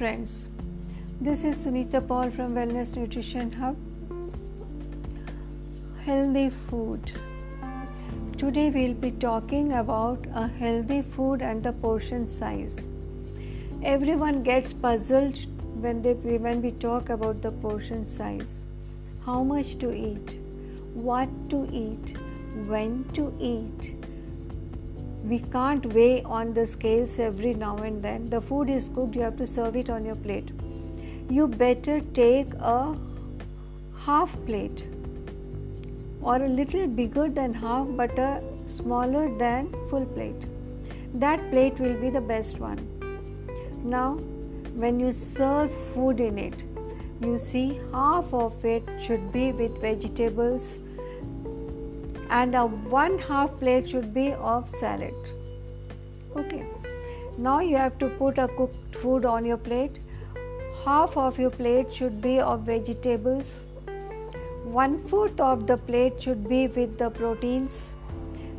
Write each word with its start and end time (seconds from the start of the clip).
friends. 0.00 0.48
This 1.20 1.44
is 1.44 1.58
Sunita 1.62 2.00
Paul 2.10 2.30
from 2.30 2.54
Wellness 2.54 2.96
Nutrition 2.96 3.52
Hub. 3.52 3.76
Healthy 6.04 6.48
food. 6.68 7.12
Today 8.38 8.70
we'll 8.70 8.94
be 8.94 9.10
talking 9.10 9.74
about 9.74 10.24
a 10.34 10.46
healthy 10.46 11.02
food 11.02 11.42
and 11.42 11.62
the 11.62 11.74
portion 11.84 12.26
size. 12.26 12.80
Everyone 13.82 14.42
gets 14.42 14.72
puzzled 14.72 15.44
when 15.86 16.00
they 16.00 16.14
when 16.48 16.62
we 16.62 16.70
talk 16.86 17.10
about 17.10 17.42
the 17.42 17.52
portion 17.66 18.06
size. 18.06 18.58
How 19.26 19.42
much 19.52 19.78
to 19.80 19.94
eat? 20.08 20.38
What 21.10 21.36
to 21.50 21.64
eat? 21.84 22.16
When 22.72 23.04
to 23.20 23.30
eat? 23.52 23.92
We 25.24 25.38
can't 25.38 25.84
weigh 25.94 26.22
on 26.22 26.54
the 26.54 26.66
scales 26.66 27.18
every 27.18 27.54
now 27.54 27.76
and 27.78 28.02
then. 28.02 28.30
The 28.30 28.40
food 28.40 28.70
is 28.70 28.88
cooked, 28.88 29.14
you 29.14 29.22
have 29.22 29.36
to 29.36 29.46
serve 29.46 29.76
it 29.76 29.90
on 29.90 30.04
your 30.04 30.16
plate. 30.16 30.50
You 31.28 31.46
better 31.46 32.00
take 32.00 32.52
a 32.54 32.96
half 34.04 34.34
plate 34.46 34.86
or 36.22 36.36
a 36.36 36.48
little 36.48 36.86
bigger 36.86 37.28
than 37.28 37.52
half 37.52 37.86
but 37.90 38.18
a 38.18 38.42
smaller 38.66 39.36
than 39.38 39.70
full 39.88 40.06
plate. 40.06 40.46
That 41.14 41.50
plate 41.50 41.78
will 41.78 42.00
be 42.00 42.10
the 42.10 42.20
best 42.20 42.58
one. 42.58 42.78
Now, 43.84 44.14
when 44.74 45.00
you 45.00 45.12
serve 45.12 45.70
food 45.92 46.20
in 46.20 46.38
it, 46.38 46.64
you 47.20 47.36
see 47.36 47.80
half 47.92 48.32
of 48.32 48.64
it 48.64 48.82
should 49.02 49.32
be 49.32 49.52
with 49.52 49.80
vegetables 49.80 50.78
and 52.30 52.54
a 52.54 52.64
one 52.66 53.18
half 53.18 53.58
plate 53.58 53.88
should 53.88 54.12
be 54.14 54.32
of 54.32 54.68
salad. 54.68 55.14
Okay. 56.36 56.64
Now 57.36 57.60
you 57.60 57.76
have 57.76 57.98
to 57.98 58.08
put 58.08 58.38
a 58.38 58.48
cooked 58.48 58.96
food 58.96 59.24
on 59.24 59.44
your 59.44 59.56
plate. 59.56 59.98
Half 60.84 61.16
of 61.16 61.38
your 61.38 61.50
plate 61.50 61.92
should 61.92 62.20
be 62.20 62.38
of 62.40 62.60
vegetables. 62.60 63.66
One 64.64 64.98
fourth 65.08 65.40
of 65.40 65.66
the 65.66 65.76
plate 65.76 66.22
should 66.22 66.48
be 66.48 66.66
with 66.68 66.98
the 66.98 67.10
proteins. 67.10 67.92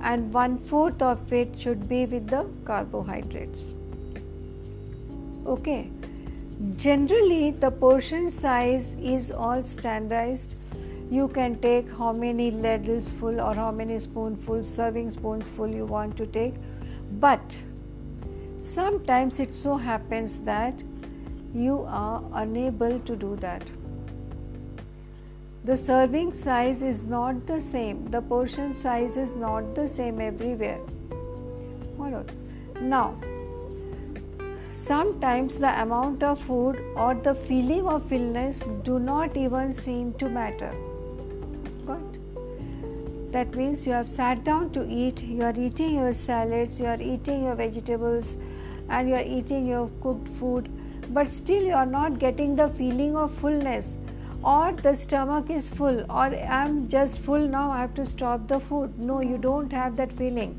And 0.00 0.32
one 0.32 0.58
fourth 0.58 1.02
of 1.02 1.32
it 1.32 1.58
should 1.58 1.88
be 1.88 2.06
with 2.06 2.28
the 2.28 2.46
carbohydrates. 2.64 3.74
Okay. 5.46 5.90
Generally 6.76 7.52
the 7.52 7.70
portion 7.70 8.30
size 8.30 8.94
is 8.94 9.30
all 9.30 9.62
standardized 9.62 10.56
you 11.10 11.28
can 11.28 11.58
take 11.60 11.90
how 11.90 12.12
many 12.12 12.50
ladles 12.50 13.10
full 13.10 13.40
or 13.40 13.54
how 13.54 13.70
many 13.70 13.98
spoonfuls 13.98 14.68
serving 14.68 15.10
spoons 15.10 15.48
full 15.48 15.68
you 15.68 15.86
want 15.86 16.16
to 16.18 16.26
take. 16.26 16.54
But 17.18 17.56
sometimes 18.60 19.40
it 19.40 19.54
so 19.54 19.76
happens 19.76 20.40
that 20.40 20.82
you 21.54 21.86
are 21.88 22.22
unable 22.34 23.00
to 23.00 23.16
do 23.16 23.36
that. 23.36 23.62
The 25.64 25.76
serving 25.76 26.34
size 26.34 26.82
is 26.82 27.04
not 27.04 27.46
the 27.46 27.60
same. 27.62 28.10
The 28.10 28.20
portion 28.20 28.74
size 28.74 29.16
is 29.16 29.34
not 29.34 29.74
the 29.74 29.88
same 29.88 30.20
everywhere. 30.20 30.78
Now? 32.80 33.18
Sometimes 34.72 35.58
the 35.58 35.80
amount 35.82 36.22
of 36.22 36.38
food 36.40 36.78
or 36.94 37.14
the 37.14 37.34
feeling 37.34 37.86
of 37.86 38.08
fullness 38.08 38.62
do 38.84 38.98
not 38.98 39.36
even 39.36 39.74
seem 39.74 40.12
to 40.14 40.28
matter 40.28 40.72
that 43.32 43.54
means 43.54 43.86
you 43.86 43.92
have 43.92 44.08
sat 44.08 44.44
down 44.44 44.70
to 44.70 44.86
eat, 44.88 45.20
you 45.20 45.42
are 45.42 45.54
eating 45.56 45.94
your 45.94 46.12
salads, 46.12 46.80
you 46.80 46.86
are 46.86 47.00
eating 47.00 47.44
your 47.44 47.54
vegetables, 47.54 48.36
and 48.88 49.08
you 49.08 49.14
are 49.14 49.22
eating 49.22 49.66
your 49.66 49.90
cooked 50.02 50.28
food, 50.28 50.70
but 51.10 51.28
still 51.28 51.62
you 51.62 51.74
are 51.74 51.86
not 51.86 52.18
getting 52.18 52.56
the 52.56 52.68
feeling 52.70 53.16
of 53.16 53.32
fullness, 53.32 53.96
or 54.42 54.72
the 54.72 54.94
stomach 54.94 55.50
is 55.50 55.68
full, 55.68 56.00
or 56.10 56.26
I'm 56.58 56.88
just 56.88 57.20
full 57.20 57.46
now, 57.46 57.70
I 57.70 57.80
have 57.80 57.94
to 57.94 58.06
stop 58.06 58.46
the 58.48 58.60
food. 58.60 58.98
No, 58.98 59.20
you 59.20 59.36
don't 59.36 59.72
have 59.72 59.96
that 59.96 60.12
feeling. 60.12 60.54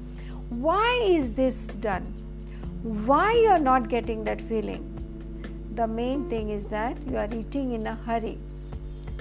Why 0.49 1.01
is 1.07 1.33
this 1.33 1.67
done? 1.67 2.03
Why 2.83 3.33
you 3.33 3.49
are 3.49 3.59
not 3.59 3.89
getting 3.89 4.23
that 4.25 4.41
feeling? 4.41 4.85
The 5.75 5.87
main 5.87 6.29
thing 6.29 6.49
is 6.49 6.67
that 6.67 6.97
you 7.07 7.17
are 7.17 7.27
eating 7.33 7.71
in 7.71 7.87
a 7.87 7.95
hurry. 7.95 8.37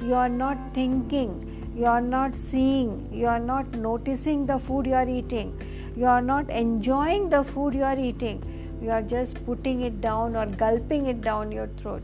You 0.03 0.15
are 0.15 0.29
not 0.29 0.59
thinking 0.75 1.58
you 1.79 1.87
are 1.87 2.01
not 2.01 2.37
seeing, 2.37 3.09
you 3.13 3.27
are 3.29 3.39
not 3.39 3.71
noticing 3.73 4.47
the 4.47 4.59
food 4.59 4.87
you 4.87 4.95
are 4.95 5.09
eating, 5.09 5.51
you 5.97 6.07
are 6.07 6.21
not 6.21 6.51
enjoying 6.51 7.29
the 7.29 7.45
food 7.45 7.73
you 7.73 7.85
are 7.85 7.99
eating, 7.99 8.41
you 8.83 8.91
are 8.91 9.03
just 9.03 9.45
putting 9.47 9.83
it 9.83 10.01
down 10.01 10.35
or 10.35 10.47
gulping 10.47 11.07
it 11.07 11.21
down 11.21 11.53
your 11.53 11.69
throat. 11.83 12.03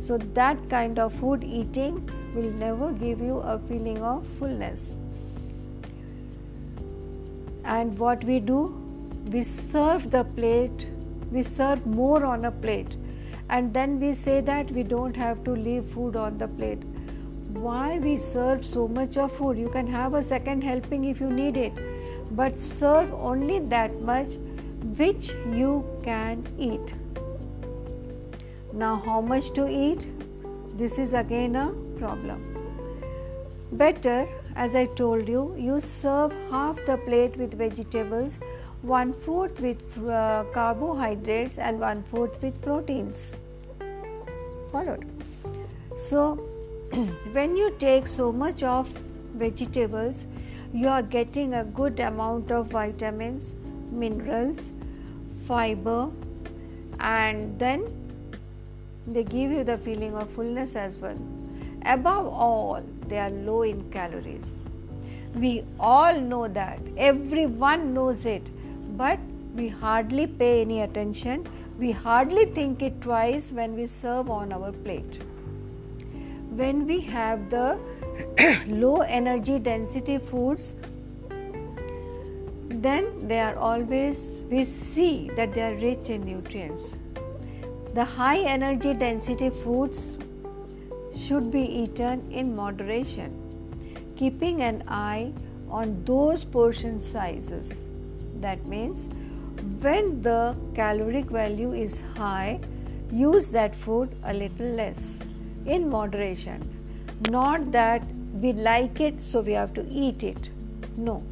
So, 0.00 0.16
that 0.38 0.70
kind 0.70 0.98
of 0.98 1.12
food 1.12 1.44
eating 1.44 2.08
will 2.34 2.50
never 2.52 2.92
give 2.92 3.20
you 3.20 3.38
a 3.38 3.58
feeling 3.58 4.02
of 4.02 4.26
fullness. 4.38 4.96
And 7.64 7.98
what 7.98 8.24
we 8.24 8.40
do, 8.40 8.60
we 9.30 9.42
serve 9.42 10.10
the 10.10 10.24
plate, 10.24 10.88
we 11.30 11.42
serve 11.42 11.84
more 11.84 12.24
on 12.24 12.46
a 12.46 12.50
plate, 12.50 12.96
and 13.50 13.74
then 13.74 14.00
we 14.00 14.14
say 14.14 14.40
that 14.40 14.70
we 14.70 14.82
don't 14.82 15.16
have 15.16 15.44
to 15.44 15.50
leave 15.50 15.84
food 15.84 16.16
on 16.16 16.38
the 16.38 16.48
plate 16.48 16.82
why 17.52 17.98
we 17.98 18.16
serve 18.16 18.64
so 18.64 18.86
much 18.88 19.16
of 19.16 19.32
food. 19.32 19.58
You 19.58 19.68
can 19.68 19.86
have 19.86 20.14
a 20.14 20.22
second 20.22 20.62
helping 20.62 21.04
if 21.04 21.20
you 21.20 21.30
need 21.30 21.56
it, 21.56 21.72
but 22.32 22.58
serve 22.60 23.12
only 23.14 23.58
that 23.58 24.00
much 24.02 24.36
which 24.96 25.34
you 25.52 25.84
can 26.02 26.46
eat. 26.58 26.94
Now, 28.72 28.96
how 29.04 29.20
much 29.20 29.52
to 29.54 29.68
eat? 29.68 30.08
This 30.76 30.98
is 30.98 31.12
again 31.12 31.56
a 31.56 31.72
problem. 31.98 32.44
Better, 33.72 34.28
as 34.54 34.74
I 34.74 34.86
told 34.86 35.28
you, 35.28 35.54
you 35.58 35.80
serve 35.80 36.32
half 36.50 36.84
the 36.86 36.96
plate 36.98 37.36
with 37.36 37.54
vegetables, 37.54 38.38
one 38.82 39.12
fourth 39.12 39.60
with 39.60 39.82
uh, 40.08 40.44
carbohydrates, 40.52 41.58
and 41.58 41.80
one 41.80 42.04
fourth 42.04 42.40
with 42.40 42.60
proteins. 42.62 43.38
Followed. 44.70 45.04
So, 45.96 46.38
when 47.32 47.54
you 47.54 47.70
take 47.78 48.06
so 48.06 48.32
much 48.32 48.62
of 48.62 48.88
vegetables, 49.34 50.24
you 50.72 50.88
are 50.88 51.02
getting 51.02 51.54
a 51.54 51.64
good 51.64 52.00
amount 52.00 52.50
of 52.50 52.68
vitamins, 52.68 53.52
minerals, 53.90 54.70
fiber, 55.46 56.10
and 57.00 57.58
then 57.58 57.84
they 59.06 59.22
give 59.22 59.50
you 59.50 59.64
the 59.64 59.76
feeling 59.76 60.16
of 60.16 60.30
fullness 60.30 60.76
as 60.76 60.96
well. 60.96 61.18
Above 61.84 62.26
all, 62.26 62.82
they 63.06 63.18
are 63.18 63.30
low 63.30 63.62
in 63.62 63.90
calories. 63.90 64.64
We 65.34 65.64
all 65.78 66.18
know 66.18 66.48
that, 66.48 66.80
everyone 66.96 67.92
knows 67.92 68.24
it, 68.24 68.50
but 68.96 69.18
we 69.54 69.68
hardly 69.68 70.26
pay 70.26 70.62
any 70.62 70.80
attention. 70.80 71.46
We 71.78 71.90
hardly 71.90 72.46
think 72.46 72.80
it 72.82 73.00
twice 73.02 73.52
when 73.52 73.74
we 73.74 73.86
serve 73.86 74.30
on 74.30 74.52
our 74.52 74.72
plate 74.72 75.20
when 76.60 76.86
we 76.86 77.00
have 77.00 77.48
the 77.50 77.78
low 78.66 79.00
energy 79.18 79.58
density 79.58 80.18
foods 80.18 80.74
then 82.86 83.10
they 83.26 83.40
are 83.40 83.56
always 83.56 84.42
we 84.50 84.64
see 84.64 85.30
that 85.36 85.54
they 85.54 85.62
are 85.62 85.74
rich 85.76 86.10
in 86.10 86.24
nutrients. 86.24 86.94
The 87.94 88.04
high 88.04 88.38
energy 88.38 88.94
density 88.94 89.50
foods 89.50 90.16
should 91.16 91.50
be 91.50 91.62
eaten 91.82 92.30
in 92.30 92.54
moderation 92.54 93.36
keeping 94.16 94.62
an 94.62 94.82
eye 94.88 95.32
on 95.70 96.02
those 96.04 96.44
portion 96.44 96.98
sizes. 96.98 97.84
That 98.40 98.64
means 98.66 99.06
when 99.80 100.22
the 100.22 100.56
caloric 100.74 101.26
value 101.26 101.72
is 101.72 102.02
high 102.16 102.60
use 103.12 103.50
that 103.50 103.74
food 103.74 104.14
a 104.24 104.34
little 104.34 104.66
less 104.66 105.18
in 105.68 105.88
moderation. 105.88 106.62
Not 107.30 107.70
that 107.72 108.02
we 108.32 108.52
like 108.52 109.00
it, 109.00 109.20
so 109.20 109.40
we 109.40 109.52
have 109.52 109.74
to 109.74 109.86
eat 109.90 110.22
it. 110.22 110.50
No. 110.96 111.22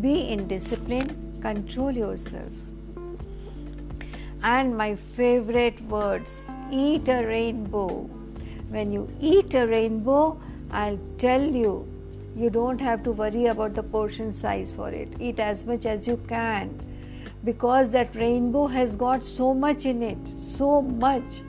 Be 0.00 0.28
in 0.28 0.48
discipline, 0.48 1.38
control 1.40 1.90
yourself. 1.90 2.52
And 4.42 4.76
my 4.76 4.94
favorite 4.94 5.80
words 5.82 6.50
eat 6.70 7.08
a 7.08 7.26
rainbow. 7.26 8.08
When 8.68 8.92
you 8.92 9.08
eat 9.20 9.54
a 9.54 9.66
rainbow, 9.66 10.40
I'll 10.70 10.98
tell 11.18 11.42
you, 11.42 11.88
you 12.36 12.50
don't 12.50 12.80
have 12.80 13.02
to 13.04 13.12
worry 13.12 13.46
about 13.46 13.74
the 13.74 13.82
portion 13.82 14.32
size 14.32 14.74
for 14.74 14.90
it. 14.90 15.08
Eat 15.18 15.40
as 15.40 15.64
much 15.64 15.86
as 15.86 16.06
you 16.06 16.18
can 16.28 16.80
because 17.44 17.92
that 17.92 18.14
rainbow 18.14 18.66
has 18.66 18.96
got 18.96 19.24
so 19.24 19.54
much 19.54 19.86
in 19.86 20.02
it, 20.02 20.18
so 20.36 20.82
much 20.82 21.42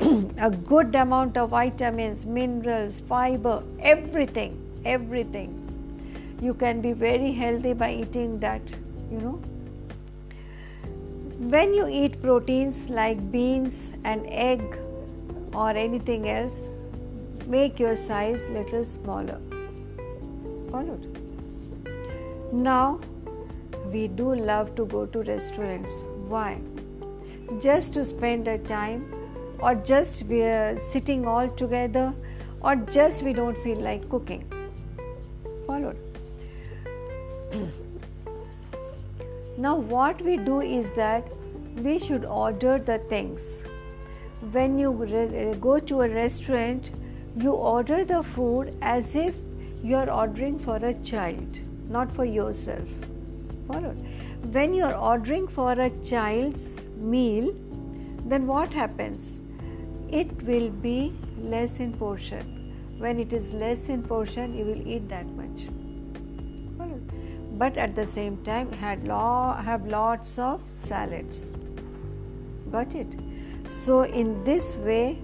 a 0.38 0.50
good 0.50 0.94
amount 0.94 1.36
of 1.36 1.50
vitamins, 1.50 2.26
minerals, 2.26 2.96
fiber, 2.96 3.62
everything, 3.80 4.58
everything. 4.84 5.56
You 6.40 6.54
can 6.54 6.80
be 6.80 6.92
very 6.92 7.32
healthy 7.32 7.74
by 7.74 7.92
eating 7.92 8.38
that, 8.40 8.62
you 9.10 9.18
know. 9.18 9.40
when 11.48 11.72
you 11.72 11.86
eat 11.88 12.20
proteins 12.22 12.90
like 12.90 13.20
beans 13.32 13.92
and 14.04 14.26
egg 14.28 14.78
or 15.54 15.70
anything 15.70 16.28
else 16.28 16.64
make 17.46 17.80
your 17.80 17.96
size 17.96 18.50
little 18.50 18.84
smaller 18.84 19.38
followed 20.70 21.06
now 22.52 23.00
we 23.86 24.06
do 24.06 24.34
love 24.34 24.74
to 24.74 24.84
go 24.84 25.06
to 25.06 25.22
restaurants 25.22 26.04
why 26.28 26.60
just 27.58 27.94
to 27.94 28.04
spend 28.04 28.46
a 28.46 28.58
time 28.58 29.02
or 29.62 29.74
just 29.74 30.22
we 30.24 30.42
are 30.42 30.78
sitting 30.78 31.26
all 31.26 31.48
together 31.48 32.14
or 32.62 32.76
just 32.76 33.22
we 33.22 33.32
don't 33.32 33.56
feel 33.58 33.78
like 33.78 34.08
cooking. 34.08 34.44
Followed. 35.66 35.96
Now 39.58 39.76
what 39.76 40.22
we 40.22 40.36
do 40.38 40.60
is 40.62 40.94
that 40.94 41.26
we 41.76 41.98
should 41.98 42.24
order 42.24 42.78
the 42.78 42.98
things. 43.10 43.60
When 44.52 44.78
you 44.78 44.90
re- 44.90 45.54
go 45.60 45.78
to 45.78 46.00
a 46.02 46.08
restaurant 46.08 46.90
you 47.36 47.52
order 47.52 48.04
the 48.04 48.22
food 48.22 48.72
as 48.80 49.14
if 49.14 49.34
you 49.82 49.96
are 49.96 50.10
ordering 50.10 50.58
for 50.58 50.76
a 50.76 50.94
child 50.94 51.60
not 51.90 52.10
for 52.12 52.24
yourself. 52.24 52.88
Followed. 53.66 53.98
When 54.52 54.72
you 54.72 54.84
are 54.84 54.94
ordering 54.94 55.46
for 55.46 55.72
a 55.72 55.90
child's 56.12 56.80
meal 56.96 57.52
then 58.24 58.46
what 58.46 58.72
happens 58.72 59.36
it 60.12 60.42
will 60.42 60.70
be 60.70 61.12
less 61.38 61.80
in 61.80 61.92
portion. 61.92 62.56
When 62.98 63.18
it 63.18 63.32
is 63.32 63.52
less 63.52 63.88
in 63.88 64.02
portion 64.02 64.56
you 64.56 64.64
will 64.64 64.86
eat 64.86 65.08
that 65.08 65.26
much. 65.26 65.68
But 67.60 67.76
at 67.76 67.94
the 67.94 68.06
same 68.06 68.42
time 68.44 68.72
had 68.72 69.06
law, 69.06 69.60
have 69.60 69.86
lots 69.86 70.38
of 70.38 70.62
salads. 70.66 71.54
Got 72.72 72.94
it? 72.94 73.06
So 73.70 74.02
in 74.02 74.42
this 74.44 74.76
way 74.76 75.18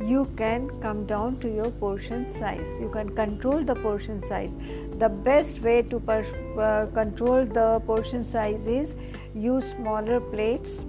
you 0.00 0.28
can 0.36 0.68
come 0.80 1.06
down 1.06 1.38
to 1.40 1.48
your 1.54 1.70
portion 1.70 2.28
size. 2.28 2.76
You 2.80 2.88
can 2.88 3.14
control 3.14 3.62
the 3.62 3.74
portion 3.74 4.22
size. 4.26 4.50
The 4.98 5.08
best 5.08 5.60
way 5.60 5.82
to 5.82 6.00
per, 6.00 6.24
uh, 6.58 6.86
control 6.94 7.44
the 7.44 7.80
portion 7.86 8.24
size 8.24 8.66
is 8.66 8.94
use 9.34 9.70
smaller 9.70 10.20
plates 10.20 10.84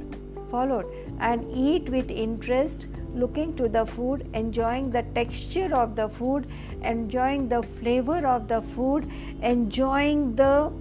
followed 0.50 0.86
and 1.20 1.46
eat 1.52 1.90
with 1.90 2.10
interest 2.10 2.88
looking 3.16 3.56
to 3.56 3.68
the 3.70 3.86
food 3.86 4.28
enjoying 4.34 4.90
the 4.92 5.04
texture 5.18 5.74
of 5.74 5.96
the 5.96 6.08
food 6.10 6.48
enjoying 6.84 7.48
the 7.50 7.62
flavor 7.64 8.26
of 8.28 8.48
the 8.48 8.62
food 8.74 9.12
enjoying 9.42 10.36
the 10.36 10.72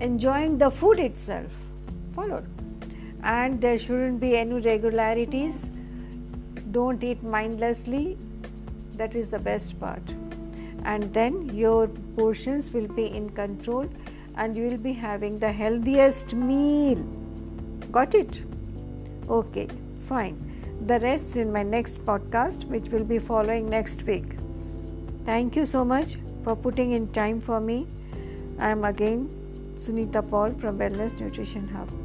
enjoying 0.00 0.58
the 0.58 0.70
food 0.70 0.98
itself. 0.98 1.50
Followed. 2.14 2.46
And 3.22 3.60
there 3.60 3.78
shouldn't 3.78 4.20
be 4.20 4.36
any 4.36 4.60
regularities 4.60 5.70
don't 6.72 7.02
eat 7.02 7.22
mindlessly. 7.22 8.18
That 8.94 9.14
is 9.14 9.30
the 9.30 9.38
best 9.38 9.78
part. 9.80 10.02
And 10.84 11.14
then 11.14 11.54
your 11.54 11.86
portions 12.16 12.72
will 12.72 12.88
be 12.88 13.06
in 13.06 13.30
control 13.30 13.88
and 14.36 14.56
you 14.56 14.68
will 14.68 14.76
be 14.76 14.92
having 14.92 15.38
the 15.38 15.52
healthiest 15.52 16.34
meal. 16.34 16.98
Got 17.92 18.14
it? 18.14 18.42
Okay 19.28 19.68
fine 20.08 20.53
the 20.86 20.98
rest 21.00 21.36
in 21.38 21.50
my 21.50 21.62
next 21.62 22.04
podcast 22.04 22.64
which 22.64 22.90
will 22.90 23.04
be 23.04 23.18
following 23.18 23.70
next 23.70 24.02
week. 24.02 24.36
Thank 25.24 25.56
you 25.56 25.64
so 25.64 25.84
much 25.84 26.18
for 26.42 26.54
putting 26.54 26.92
in 26.92 27.10
time 27.12 27.40
for 27.40 27.58
me. 27.58 27.86
I 28.58 28.70
am 28.70 28.84
again 28.84 29.28
sunita 29.78 30.28
paul 30.30 30.50
from 30.60 30.78
wellness 30.78 31.18
nutrition 31.18 31.68
hub 31.68 32.03